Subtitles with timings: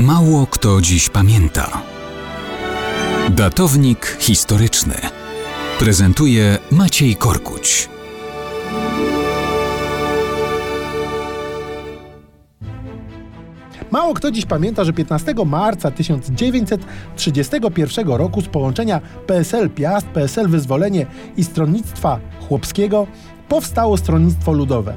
[0.00, 1.82] Mało kto dziś pamięta.
[3.30, 4.94] Datownik historyczny
[5.78, 7.88] prezentuje Maciej Korkuć.
[13.90, 21.06] Mało kto dziś pamięta, że 15 marca 1931 roku z połączenia PSL Piast, PSL Wyzwolenie
[21.36, 23.06] i Stronnictwa Chłopskiego
[23.48, 24.96] powstało Stronnictwo Ludowe.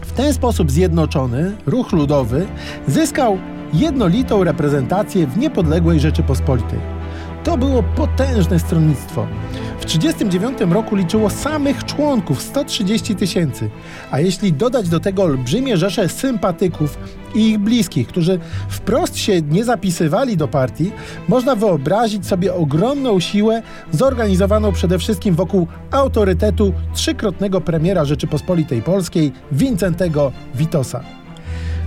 [0.00, 2.46] W ten sposób zjednoczony ruch ludowy
[2.88, 3.38] zyskał
[3.74, 6.78] jednolitą reprezentację w niepodległej Rzeczypospolitej.
[7.44, 9.26] To było potężne stronnictwo.
[9.80, 13.70] W 1939 roku liczyło samych członków 130 tysięcy,
[14.10, 16.98] a jeśli dodać do tego olbrzymie rzesze sympatyków
[17.34, 18.38] i ich bliskich, którzy
[18.68, 20.92] wprost się nie zapisywali do partii,
[21.28, 30.32] można wyobrazić sobie ogromną siłę zorganizowaną przede wszystkim wokół autorytetu trzykrotnego premiera Rzeczypospolitej Polskiej Wincentego
[30.54, 31.23] Witosa.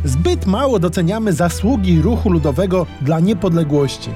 [0.04, 4.10] Zbyt mało doceniamy zasługi ruchu ludowego dla niepodległości.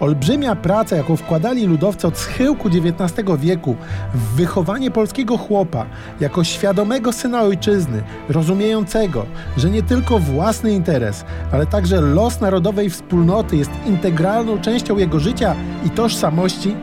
[0.00, 3.76] Olbrzymia praca, jaką wkładali ludowcy od schyłku XIX wieku
[4.14, 5.86] w wychowanie polskiego chłopa
[6.20, 13.56] jako świadomego syna ojczyzny, rozumiejącego, że nie tylko własny interes, ale także los narodowej wspólnoty
[13.56, 16.74] jest integralną częścią jego życia i tożsamości,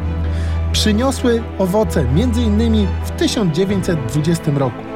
[0.72, 2.88] przyniosły owoce m.in.
[3.06, 4.93] w 1920 roku.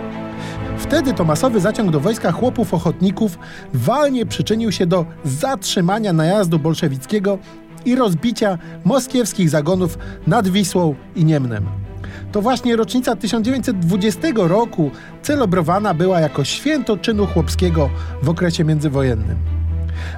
[0.88, 3.40] Wtedy to masowy zaciąg do wojska chłopów ochotników
[3.74, 7.38] walnie przyczynił się do zatrzymania najazdu bolszewickiego
[7.86, 11.66] i rozbicia moskiewskich zagonów nad Wisłą i Niemnem.
[12.32, 17.90] To właśnie rocznica 1920 roku celebrowana była jako święto czynu chłopskiego
[18.24, 19.38] w okresie międzywojennym.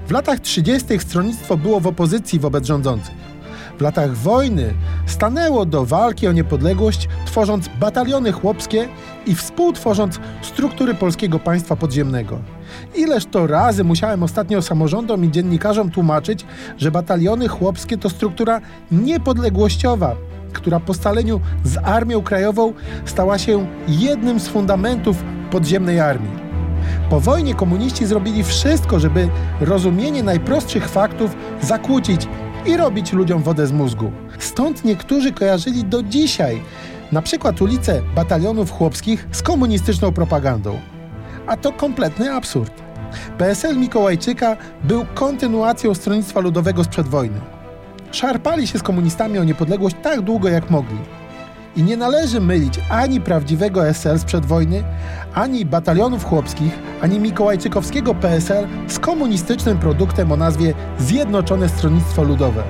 [0.07, 0.99] W latach 30.
[0.99, 3.29] stronnictwo było w opozycji wobec rządzących.
[3.77, 4.73] W latach wojny
[5.05, 8.87] stanęło do walki o niepodległość, tworząc bataliony chłopskie
[9.25, 12.39] i współtworząc struktury polskiego państwa podziemnego.
[12.95, 16.45] Ileż to razy musiałem ostatnio samorządom i dziennikarzom tłumaczyć,
[16.77, 18.61] że bataliony chłopskie to struktura
[18.91, 20.15] niepodległościowa,
[20.53, 22.73] która po scaleniu z Armią Krajową
[23.05, 26.49] stała się jednym z fundamentów podziemnej armii.
[27.09, 29.29] Po wojnie komuniści zrobili wszystko, żeby
[29.61, 32.27] rozumienie najprostszych faktów zakłócić
[32.65, 34.11] i robić ludziom wodę z mózgu.
[34.39, 36.61] Stąd niektórzy kojarzyli do dzisiaj
[37.11, 40.79] na przykład ulice batalionów chłopskich z komunistyczną propagandą.
[41.47, 42.73] A to kompletny absurd.
[43.37, 47.39] PSL Mikołajczyka był kontynuacją Stronnictwa Ludowego sprzed wojny.
[48.11, 50.97] Szarpali się z komunistami o niepodległość tak długo jak mogli.
[51.75, 54.83] I nie należy mylić ani prawdziwego SL sprzed wojny,
[55.33, 62.63] ani batalionów chłopskich, ani mikołajczykowskiego PSL z komunistycznym produktem o nazwie Zjednoczone Stronnictwo Ludowe.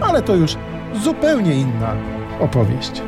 [0.00, 0.56] Ale to już
[1.04, 1.96] zupełnie inna
[2.40, 3.02] opowieść.